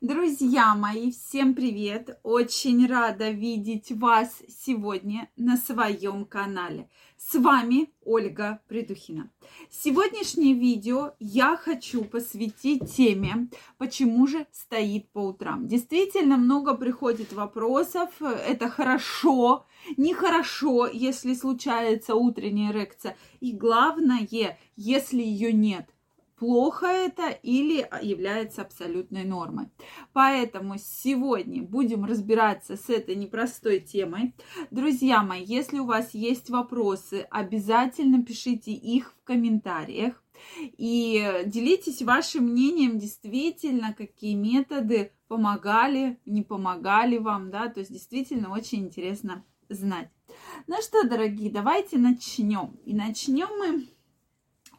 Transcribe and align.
Друзья 0.00 0.76
мои, 0.76 1.10
всем 1.10 1.56
привет! 1.56 2.20
Очень 2.22 2.86
рада 2.86 3.30
видеть 3.30 3.90
вас 3.90 4.32
сегодня 4.64 5.28
на 5.36 5.56
своем 5.56 6.24
канале. 6.24 6.88
С 7.16 7.34
вами 7.34 7.90
Ольга 8.04 8.60
Придухина. 8.68 9.28
Сегодняшнее 9.72 10.54
видео 10.54 11.14
я 11.18 11.56
хочу 11.56 12.04
посвятить 12.04 12.94
теме, 12.94 13.48
почему 13.76 14.28
же 14.28 14.46
стоит 14.52 15.10
по 15.10 15.18
утрам. 15.18 15.66
Действительно 15.66 16.36
много 16.36 16.74
приходит 16.74 17.32
вопросов. 17.32 18.10
Это 18.20 18.70
хорошо, 18.70 19.66
нехорошо, 19.96 20.86
если 20.86 21.34
случается 21.34 22.14
утренняя 22.14 22.70
эрекция. 22.70 23.16
И 23.40 23.50
главное, 23.50 24.56
если 24.76 25.22
ее 25.22 25.52
нет 25.52 25.90
плохо 26.38 26.86
это 26.86 27.28
или 27.28 27.88
является 28.02 28.62
абсолютной 28.62 29.24
нормой. 29.24 29.66
Поэтому 30.12 30.76
сегодня 30.78 31.62
будем 31.62 32.04
разбираться 32.04 32.76
с 32.76 32.88
этой 32.88 33.16
непростой 33.16 33.80
темой. 33.80 34.34
Друзья 34.70 35.22
мои, 35.22 35.44
если 35.44 35.78
у 35.78 35.86
вас 35.86 36.14
есть 36.14 36.50
вопросы, 36.50 37.26
обязательно 37.30 38.22
пишите 38.22 38.72
их 38.72 39.12
в 39.12 39.24
комментариях. 39.24 40.22
И 40.60 41.42
делитесь 41.46 42.02
вашим 42.02 42.44
мнением, 42.44 42.98
действительно, 42.98 43.92
какие 43.92 44.34
методы 44.34 45.12
помогали, 45.26 46.20
не 46.26 46.42
помогали 46.42 47.18
вам, 47.18 47.50
да, 47.50 47.68
то 47.68 47.80
есть 47.80 47.92
действительно 47.92 48.52
очень 48.52 48.84
интересно 48.84 49.44
знать. 49.68 50.10
Ну 50.68 50.76
что, 50.80 51.08
дорогие, 51.08 51.50
давайте 51.50 51.98
начнем. 51.98 52.78
И 52.84 52.94
начнем 52.94 53.48
мы 53.58 53.88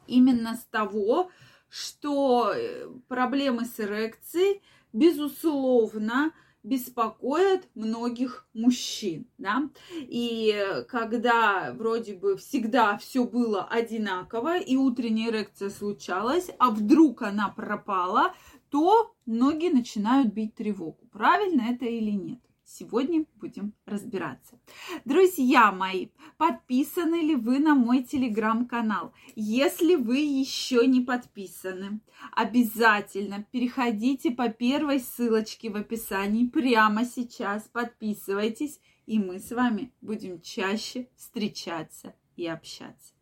именно 0.06 0.56
с 0.56 0.64
того, 0.64 1.30
что 1.70 2.52
э, 2.52 2.88
проблемы 3.08 3.64
с 3.64 3.80
эрекцией, 3.80 4.60
безусловно, 4.92 6.32
беспокоят 6.62 7.66
многих 7.74 8.46
мужчин, 8.52 9.26
да, 9.38 9.70
и 9.98 10.84
когда 10.88 11.72
вроде 11.72 12.14
бы 12.14 12.36
всегда 12.36 12.98
все 12.98 13.24
было 13.24 13.64
одинаково, 13.64 14.58
и 14.58 14.76
утренняя 14.76 15.30
эрекция 15.30 15.70
случалась, 15.70 16.50
а 16.58 16.70
вдруг 16.70 17.22
она 17.22 17.48
пропала, 17.48 18.34
то 18.68 19.14
многие 19.24 19.70
начинают 19.70 20.34
бить 20.34 20.54
тревогу, 20.54 20.98
правильно 21.10 21.62
это 21.62 21.86
или 21.86 22.10
нет. 22.10 22.40
Сегодня 22.72 23.26
будем 23.34 23.74
разбираться. 23.84 24.60
Друзья 25.04 25.72
мои, 25.72 26.10
подписаны 26.38 27.16
ли 27.16 27.34
вы 27.34 27.58
на 27.58 27.74
мой 27.74 28.04
телеграм-канал? 28.04 29.12
Если 29.34 29.96
вы 29.96 30.18
еще 30.18 30.86
не 30.86 31.00
подписаны, 31.00 32.00
обязательно 32.30 33.44
переходите 33.50 34.30
по 34.30 34.48
первой 34.48 35.00
ссылочке 35.00 35.68
в 35.68 35.74
описании 35.74 36.46
прямо 36.46 37.04
сейчас, 37.04 37.64
подписывайтесь, 37.64 38.80
и 39.04 39.18
мы 39.18 39.40
с 39.40 39.50
вами 39.50 39.92
будем 40.00 40.40
чаще 40.40 41.08
встречаться 41.16 42.14
и 42.36 42.46
общаться. 42.46 43.14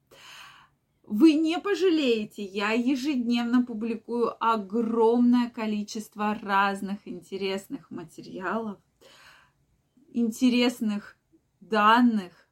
Вы 1.04 1.32
не 1.32 1.58
пожалеете, 1.58 2.44
я 2.44 2.72
ежедневно 2.72 3.64
публикую 3.64 4.36
огромное 4.44 5.48
количество 5.48 6.34
разных 6.34 7.08
интересных 7.08 7.90
материалов 7.90 8.78
интересных 10.12 11.16
данных, 11.60 12.48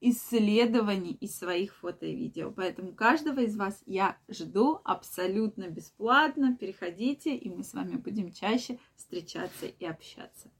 исследований 0.00 1.12
из 1.12 1.38
своих 1.38 1.74
фото 1.74 2.06
и 2.06 2.14
видео. 2.14 2.50
Поэтому 2.50 2.92
каждого 2.92 3.40
из 3.40 3.56
вас 3.56 3.82
я 3.86 4.18
жду 4.28 4.80
абсолютно 4.84 5.68
бесплатно. 5.68 6.56
Переходите, 6.56 7.34
и 7.34 7.48
мы 7.48 7.64
с 7.64 7.72
вами 7.74 7.96
будем 7.96 8.30
чаще 8.30 8.78
встречаться 8.94 9.66
и 9.66 9.84
общаться. 9.84 10.50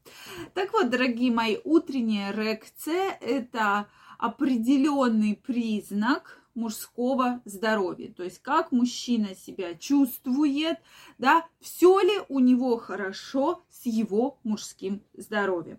Так 0.54 0.72
вот, 0.72 0.90
дорогие 0.90 1.30
мои, 1.30 1.58
утренняя 1.64 2.32
эрекция– 2.32 3.18
это 3.20 3.88
определенный 4.18 5.36
признак 5.36 6.42
мужского 6.56 7.40
здоровья. 7.44 8.12
То 8.12 8.22
есть 8.22 8.40
как 8.40 8.72
мужчина 8.72 9.34
себя 9.34 9.74
чувствует, 9.74 10.78
да, 11.18 11.46
все 11.60 12.00
ли 12.00 12.20
у 12.28 12.40
него 12.40 12.76
хорошо 12.78 13.62
с 13.70 13.86
его 13.86 14.38
мужским 14.42 15.02
здоровьем. 15.14 15.78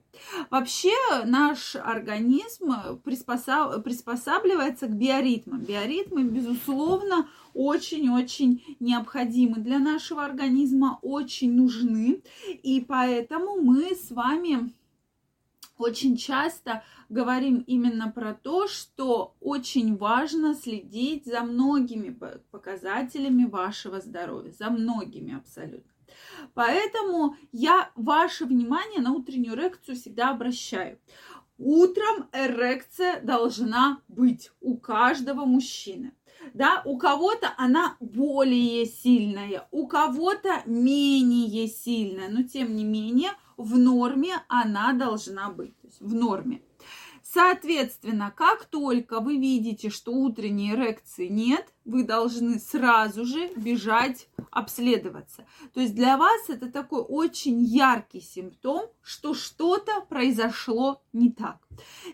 Вообще 0.49 0.93
наш 1.25 1.75
организм 1.75 2.99
приспосаб... 3.03 3.83
приспосабливается 3.83 4.87
к 4.87 4.91
биоритмам. 4.91 5.61
Биоритмы, 5.61 6.23
безусловно, 6.23 7.27
очень-очень 7.53 8.77
необходимы 8.79 9.55
для 9.55 9.79
нашего 9.79 10.23
организма, 10.23 10.99
очень 11.01 11.53
нужны. 11.53 12.21
И 12.63 12.81
поэтому 12.81 13.59
мы 13.59 13.95
с 13.95 14.11
вами 14.11 14.73
очень 15.77 16.17
часто 16.17 16.83
говорим 17.09 17.63
именно 17.67 18.11
про 18.11 18.33
то, 18.33 18.67
что 18.67 19.35
очень 19.39 19.95
важно 19.95 20.55
следить 20.55 21.25
за 21.25 21.41
многими 21.41 22.09
показателями 22.51 23.45
вашего 23.45 24.01
здоровья, 24.01 24.51
за 24.51 24.69
многими 24.69 25.35
абсолютно. 25.35 25.91
Поэтому 26.53 27.35
я 27.51 27.91
ваше 27.95 28.45
внимание 28.45 29.01
на 29.01 29.13
утреннюю 29.13 29.55
эрекцию 29.55 29.95
всегда 29.95 30.31
обращаю. 30.31 30.99
Утром 31.57 32.27
эрекция 32.33 33.21
должна 33.21 34.01
быть 34.07 34.51
у 34.61 34.77
каждого 34.77 35.45
мужчины. 35.45 36.13
Да, 36.53 36.81
у 36.85 36.97
кого-то 36.97 37.53
она 37.57 37.97
более 37.99 38.85
сильная, 38.85 39.67
у 39.71 39.87
кого-то 39.87 40.61
менее 40.65 41.67
сильная, 41.67 42.29
но 42.29 42.43
тем 42.43 42.75
не 42.75 42.83
менее– 42.83 43.31
в 43.57 43.77
норме 43.77 44.35
она 44.47 44.93
должна 44.93 45.49
быть, 45.49 45.77
то 45.81 45.87
есть 45.87 45.99
в 45.99 46.13
норме. 46.13 46.61
Соответственно, 47.23 48.33
как 48.33 48.65
только 48.65 49.19
вы 49.19 49.35
видите, 49.35 49.89
что 49.89 50.13
утренней 50.13 50.71
эрекции 50.71 51.27
нет, 51.27 51.67
вы 51.83 52.03
должны 52.05 52.57
сразу 52.57 53.25
же 53.25 53.49
бежать 53.55 54.29
обследоваться. 54.49 55.45
То 55.73 55.81
есть 55.81 55.93
для 55.93 56.15
вас 56.15 56.47
это 56.47 56.71
такой 56.71 57.01
очень 57.01 57.61
яркий 57.61 58.21
симптом, 58.21 58.89
что 59.01 59.33
что-то 59.33 60.01
произошло 60.07 61.03
не 61.11 61.29
так. 61.29 61.57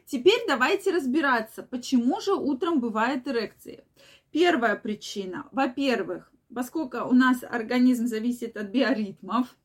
Теперь 0.07 0.41
давайте 0.47 0.89
разбираться, 0.89 1.61
почему 1.61 2.19
же 2.19 2.33
утром 2.33 2.79
бывает 2.79 3.27
эрекция. 3.27 3.85
Первая 4.31 4.75
причина. 4.75 5.47
Во-первых, 5.51 6.31
поскольку 6.53 6.97
у 7.07 7.13
нас 7.13 7.43
организм 7.43 8.07
зависит 8.07 8.57
от 8.57 8.69
биоритмов, 8.69 9.55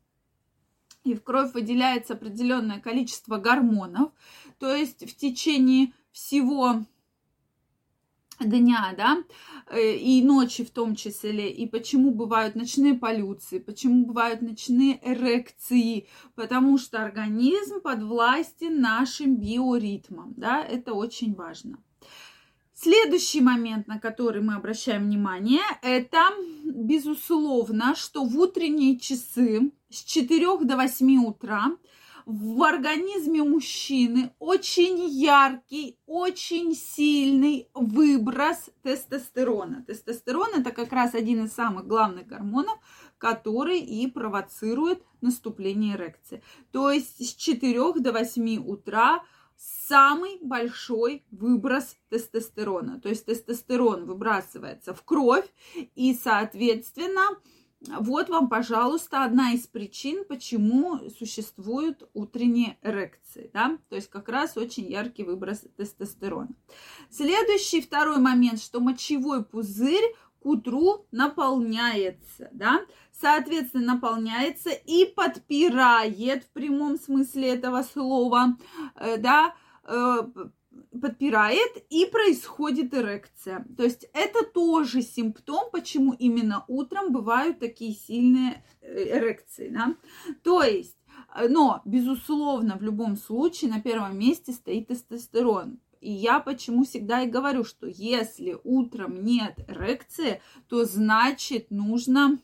и 1.12 1.14
в 1.14 1.22
кровь 1.22 1.52
выделяется 1.54 2.14
определенное 2.14 2.80
количество 2.80 3.38
гормонов, 3.38 4.12
то 4.58 4.74
есть 4.74 5.08
в 5.10 5.16
течение 5.16 5.92
всего 6.12 6.82
дня, 8.40 8.94
да, 8.96 9.24
э, 9.70 9.96
и 9.96 10.22
ночи 10.22 10.64
в 10.64 10.70
том 10.70 10.94
числе, 10.94 11.50
и 11.50 11.66
почему 11.66 12.12
бывают 12.12 12.54
ночные 12.54 12.94
полюции, 12.94 13.58
почему 13.58 14.06
бывают 14.06 14.42
ночные 14.42 15.00
эрекции, 15.02 16.08
потому 16.34 16.78
что 16.78 17.02
организм 17.02 17.80
подвластен 17.80 18.80
нашим 18.80 19.36
биоритмам, 19.36 20.34
да, 20.36 20.62
это 20.62 20.94
очень 20.94 21.34
важно. 21.34 21.78
Следующий 22.80 23.40
момент, 23.40 23.88
на 23.88 23.98
который 23.98 24.40
мы 24.40 24.54
обращаем 24.54 25.06
внимание, 25.06 25.64
это, 25.82 26.20
безусловно, 26.62 27.96
что 27.96 28.24
в 28.24 28.38
утренние 28.38 29.00
часы 29.00 29.72
с 29.90 30.04
4 30.04 30.58
до 30.58 30.76
8 30.76 31.26
утра 31.26 31.76
в 32.24 32.62
организме 32.62 33.42
мужчины 33.42 34.32
очень 34.38 35.08
яркий, 35.08 35.98
очень 36.06 36.76
сильный 36.76 37.68
выброс 37.74 38.70
тестостерона. 38.84 39.82
Тестостерон 39.84 40.50
это 40.60 40.70
как 40.70 40.92
раз 40.92 41.14
один 41.14 41.46
из 41.46 41.54
самых 41.54 41.88
главных 41.88 42.28
гормонов, 42.28 42.78
который 43.18 43.80
и 43.80 44.06
провоцирует 44.06 45.02
наступление 45.20 45.96
эрекции. 45.96 46.44
То 46.70 46.92
есть 46.92 47.26
с 47.26 47.34
4 47.34 47.94
до 47.94 48.12
8 48.12 48.62
утра 48.64 49.24
самый 49.58 50.38
большой 50.40 51.24
выброс 51.30 51.96
тестостерона. 52.08 53.00
То 53.00 53.08
есть 53.08 53.26
тестостерон 53.26 54.06
выбрасывается 54.06 54.94
в 54.94 55.02
кровь, 55.02 55.46
и, 55.96 56.14
соответственно, 56.14 57.22
вот 58.00 58.28
вам, 58.28 58.48
пожалуйста, 58.48 59.24
одна 59.24 59.52
из 59.52 59.66
причин, 59.66 60.24
почему 60.24 60.98
существуют 61.10 62.08
утренние 62.12 62.76
эрекции. 62.82 63.50
Да? 63.52 63.78
То 63.88 63.96
есть 63.96 64.10
как 64.10 64.28
раз 64.28 64.56
очень 64.56 64.90
яркий 64.90 65.22
выброс 65.22 65.64
тестостерона. 65.76 66.50
Следующий, 67.10 67.80
второй 67.80 68.18
момент, 68.18 68.60
что 68.60 68.80
мочевой 68.80 69.44
пузырь 69.44 70.14
к 70.40 70.46
утру 70.46 71.06
наполняется, 71.10 72.48
да, 72.52 72.80
соответственно, 73.12 73.94
наполняется 73.94 74.70
и 74.70 75.04
подпирает 75.04 76.44
в 76.44 76.50
прямом 76.50 76.98
смысле 76.98 77.54
этого 77.54 77.82
слова, 77.82 78.56
э, 78.94 79.18
да, 79.18 79.54
э, 79.84 80.22
подпирает 81.00 81.84
и 81.90 82.06
происходит 82.06 82.94
эрекция. 82.94 83.66
То 83.76 83.82
есть 83.82 84.08
это 84.12 84.44
тоже 84.44 85.02
симптом, 85.02 85.70
почему 85.72 86.12
именно 86.12 86.64
утром 86.68 87.12
бывают 87.12 87.58
такие 87.58 87.94
сильные 87.94 88.64
э, 88.80 89.18
эрекции. 89.18 89.70
Да? 89.70 89.96
То 90.42 90.62
есть, 90.62 90.96
но, 91.48 91.82
безусловно, 91.84 92.76
в 92.78 92.82
любом 92.82 93.16
случае 93.16 93.70
на 93.70 93.80
первом 93.80 94.18
месте 94.18 94.52
стоит 94.52 94.88
тестостерон. 94.88 95.80
И 96.00 96.10
я 96.10 96.40
почему 96.40 96.84
всегда 96.84 97.22
и 97.22 97.30
говорю, 97.30 97.64
что 97.64 97.86
если 97.86 98.58
утром 98.64 99.24
нет 99.24 99.58
эрекции, 99.68 100.40
то 100.68 100.84
значит 100.84 101.70
нужно 101.70 102.38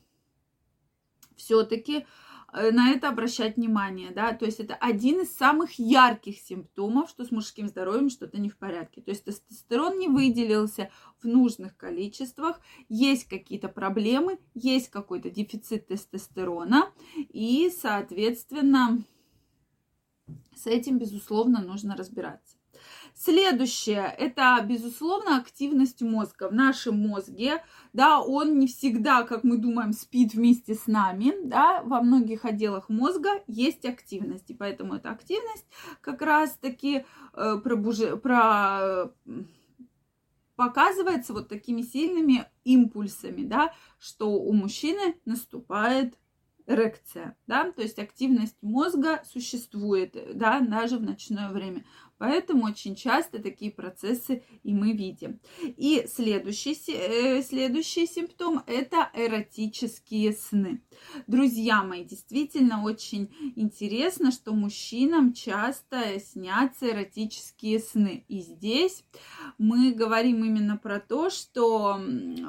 все-таки 1.37 2.07
Э, 2.55 2.71
на 2.71 2.93
это 2.93 3.09
обращать 3.09 3.57
внимание, 3.57 4.13
да, 4.13 4.33
то 4.33 4.45
есть 4.45 4.61
это 4.61 4.75
один 4.77 5.23
из 5.23 5.35
самых 5.35 5.73
ярких 5.81 6.39
симптомов, 6.39 7.11
что 7.11 7.25
с 7.25 7.33
мужским 7.33 7.67
здоровьем 7.67 8.11
что-то 8.11 8.39
не 8.39 8.49
в 8.49 8.57
порядке, 8.57 9.01
то 9.03 9.11
есть 9.11 9.25
тестостерон 9.25 9.99
не 9.99 10.07
выделился 10.07 10.89
в 11.21 11.27
нужных 11.27 11.77
количествах, 11.77 12.61
есть 12.89 13.25
какие-то 13.25 13.69
проблемы, 13.69 14.39
есть 14.55 14.89
какой-то 14.89 15.31
дефицит 15.31 15.89
тестостерона, 15.89 16.93
и, 17.17 17.73
соответственно, 17.77 19.03
с 20.55 20.69
этим, 20.69 20.99
безусловно, 20.99 21.61
нужно 21.61 21.97
разбираться. 21.97 22.57
Следующее– 23.17 24.13
это, 24.19 24.61
безусловно, 24.69 25.39
активность 25.39 26.03
мозга. 26.03 26.49
В 26.49 26.53
нашем 26.53 26.99
мозге, 26.99 27.63
да, 27.93 28.21
он 28.21 28.59
не 28.59 28.67
всегда, 28.67 29.23
как 29.23 29.45
мы 29.45 29.57
думаем, 29.57 29.93
спит 29.93 30.35
вместе 30.35 30.75
с 30.75 30.89
нами, 30.89 31.33
да, 31.45 31.83
во 31.85 32.03
многих 32.03 32.45
отделах 32.45 32.89
мозга 32.89 33.31
есть 33.47 33.85
активность, 33.85 34.51
и 34.51 34.55
поэтому 34.55 34.95
эта 34.95 35.11
активность 35.11 35.67
как 36.01 36.23
раз-таки 36.23 37.07
э, 37.35 37.57
пробуж... 37.63 37.99
про 38.21 39.13
показывается 40.57 41.33
вот 41.33 41.49
такими 41.49 41.83
сильными 41.83 42.47
импульсами, 42.65 43.43
да, 43.43 43.73
что 43.99 44.31
у 44.31 44.53
мужчины 44.53 45.17
наступает 45.25 46.15
эрекция, 46.67 47.37
да, 47.47 47.71
то 47.73 47.83
есть 47.83 47.99
активность 47.99 48.57
мозга 48.63 49.23
существует, 49.31 50.17
да, 50.35 50.61
даже 50.61 50.97
в 50.97 51.03
ночное 51.03 51.51
время. 51.51 51.85
Поэтому 52.25 52.65
очень 52.65 52.97
часто 52.97 53.39
такие 53.39 53.71
процессы 53.71 54.43
и 54.63 54.73
мы 54.73 54.93
видим. 54.93 55.41
И 55.63 56.07
следующий, 56.09 56.75
э, 56.89 57.43
следующий 57.43 58.07
симптом– 58.07 58.63
это 58.67 59.11
эротические 59.13 60.33
сны. 60.33 60.83
Друзья 61.27 61.83
мои, 61.83 62.03
действительно 62.03 62.83
очень 62.83 63.31
интересно, 63.57 64.31
что 64.31 64.55
мужчинам 64.55 65.35
часто 65.35 66.19
снятся 66.19 66.89
эротические 66.89 67.79
сны. 67.79 68.25
И 68.29 68.41
здесь 68.41 69.05
мы 69.59 69.93
говорим 69.93 70.45
именно 70.45 70.79
про 70.79 71.01
то, 71.01 71.29
что 71.29 72.01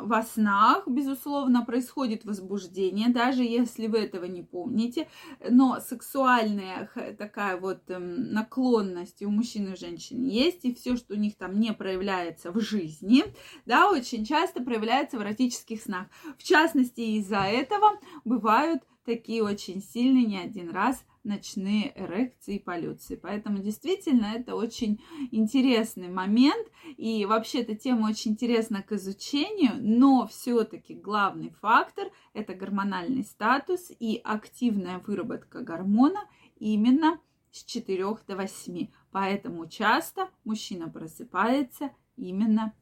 во 0.02 0.24
снах, 0.24 0.88
безусловно, 0.88 1.66
происходит 1.66 2.24
возбуждение, 2.24 3.10
даже 3.10 3.44
если 3.44 3.88
вы 3.88 3.98
этого 3.98 4.24
не 4.24 4.42
помните, 4.42 5.10
но 5.50 5.82
сексуальная 5.82 6.90
такая 7.18 7.58
вот 7.58 7.82
эм, 7.90 8.32
наклонность 8.32 9.22
у 9.22 9.30
мужчин 9.30 9.65
мужчин 9.66 9.74
и 9.74 9.78
женщин 9.78 10.24
есть, 10.24 10.66
и 10.66 10.74
все, 10.74 10.96
что 10.96 11.14
у 11.14 11.18
них 11.18 11.36
там 11.36 11.60
не 11.60 11.74
проявляется 11.74 12.52
в 12.52 12.60
жизни, 12.60 13.24
да, 13.66 13.90
очень 13.90 14.26
часто 14.26 14.64
проявляется 14.64 15.18
в 15.18 15.22
эротических 15.22 15.82
снах. 15.82 16.08
В 16.38 16.44
частности, 16.44 17.02
из-за 17.02 17.42
этого 17.42 18.00
бывают 18.24 18.84
такие 19.06 19.44
очень 19.44 19.82
сильные, 19.82 20.26
не 20.26 20.38
один 20.40 20.72
раз, 20.72 21.04
ночные 21.24 21.92
эрекции 21.96 22.56
и 22.56 22.64
полюции. 22.64 23.16
Поэтому 23.16 23.60
действительно 23.60 24.34
это 24.36 24.56
очень 24.56 25.02
интересный 25.32 26.08
момент. 26.08 26.68
И 26.98 27.26
вообще 27.26 27.62
эта 27.62 27.76
тема 27.76 28.10
очень 28.10 28.32
интересна 28.32 28.84
к 28.84 28.92
изучению, 28.92 29.74
но 29.80 30.28
все-таки 30.28 30.94
главный 30.94 31.52
фактор 31.62 32.12
это 32.34 32.54
гормональный 32.54 33.24
статус 33.24 33.92
и 34.00 34.22
активная 34.24 35.00
выработка 35.00 35.62
гормона 35.62 36.22
именно 36.58 37.20
с 37.56 37.64
4 37.64 38.04
до 38.28 38.36
8. 38.36 38.88
Поэтому 39.16 39.66
часто 39.66 40.28
мужчина 40.44 40.90
просыпается 40.90 41.92
именно 42.18 42.74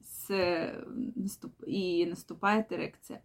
с, 0.00 0.32
и 1.66 2.06
наступает 2.06 2.72
эрекция. 2.72 3.22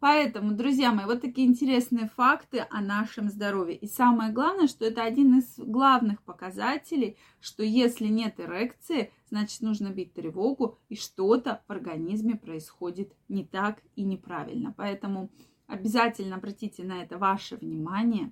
Поэтому, 0.00 0.50
друзья 0.50 0.90
мои, 0.90 1.04
вот 1.06 1.20
такие 1.20 1.46
интересные 1.46 2.08
факты 2.08 2.66
о 2.68 2.80
нашем 2.80 3.30
здоровье. 3.30 3.76
И 3.76 3.86
самое 3.86 4.32
главное, 4.32 4.66
что 4.66 4.84
это 4.84 5.04
один 5.04 5.38
из 5.38 5.56
главных 5.58 6.20
показателей, 6.22 7.18
что 7.40 7.62
если 7.62 8.08
нет 8.08 8.40
эрекции, 8.40 9.12
значит 9.28 9.60
нужно 9.60 9.90
бить 9.90 10.12
тревогу, 10.12 10.80
и 10.88 10.96
что-то 10.96 11.62
в 11.68 11.70
организме 11.70 12.34
происходит 12.34 13.12
не 13.28 13.44
так 13.44 13.80
и 13.94 14.02
неправильно. 14.02 14.74
Поэтому 14.76 15.30
Обязательно 15.72 16.36
обратите 16.36 16.84
на 16.84 17.02
это 17.02 17.16
ваше 17.16 17.56
внимание. 17.56 18.30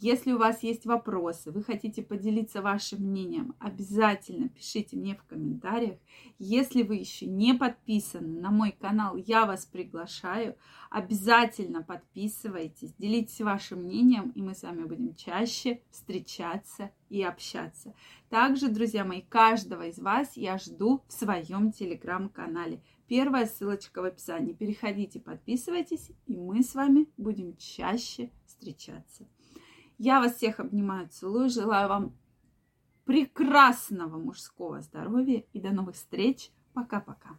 Если 0.00 0.32
у 0.32 0.38
вас 0.38 0.64
есть 0.64 0.86
вопросы, 0.86 1.52
вы 1.52 1.62
хотите 1.62 2.02
поделиться 2.02 2.62
вашим 2.62 3.02
мнением, 3.02 3.54
обязательно 3.60 4.48
пишите 4.48 4.96
мне 4.96 5.14
в 5.14 5.22
комментариях. 5.22 5.98
Если 6.40 6.82
вы 6.82 6.96
еще 6.96 7.26
не 7.26 7.54
подписаны 7.54 8.40
на 8.40 8.50
мой 8.50 8.72
канал, 8.72 9.14
я 9.14 9.46
вас 9.46 9.66
приглашаю. 9.66 10.56
Обязательно 10.90 11.84
подписывайтесь, 11.84 12.92
делитесь 12.94 13.40
вашим 13.40 13.84
мнением, 13.84 14.30
и 14.30 14.42
мы 14.42 14.56
с 14.56 14.64
вами 14.64 14.82
будем 14.82 15.14
чаще 15.14 15.82
встречаться 15.92 16.90
и 17.10 17.22
общаться. 17.22 17.92
Также, 18.30 18.68
друзья 18.68 19.04
мои, 19.04 19.20
каждого 19.20 19.88
из 19.88 19.98
вас 19.98 20.36
я 20.36 20.56
жду 20.56 21.02
в 21.08 21.12
своем 21.12 21.72
телеграм-канале. 21.72 22.82
Первая 23.06 23.46
ссылочка 23.46 24.00
в 24.00 24.04
описании. 24.04 24.54
Переходите, 24.54 25.20
подписывайтесь, 25.20 26.12
и 26.26 26.36
мы 26.36 26.62
с 26.62 26.74
вами 26.74 27.08
будем 27.16 27.56
чаще 27.56 28.30
встречаться. 28.46 29.28
Я 29.98 30.20
вас 30.20 30.36
всех 30.36 30.60
обнимаю, 30.60 31.08
целую, 31.08 31.50
желаю 31.50 31.88
вам 31.88 32.16
прекрасного 33.04 34.16
мужского 34.16 34.80
здоровья 34.80 35.44
и 35.52 35.60
до 35.60 35.72
новых 35.72 35.96
встреч. 35.96 36.50
Пока-пока. 36.72 37.36